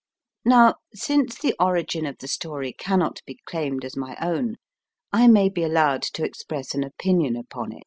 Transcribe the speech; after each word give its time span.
Now, 0.43 0.77
since 0.95 1.35
the 1.39 1.53
origin 1.59 2.07
of 2.07 2.17
the 2.17 2.27
story 2.27 2.73
cannot 2.73 3.21
be 3.27 3.37
claimed 3.45 3.85
as 3.85 3.95
my 3.95 4.17
own, 4.19 4.55
I 5.13 5.27
may 5.27 5.47
be 5.47 5.61
allowed 5.61 6.01
to 6.15 6.25
express 6.25 6.73
an 6.73 6.83
opinion 6.83 7.35
upon 7.35 7.71
it. 7.71 7.79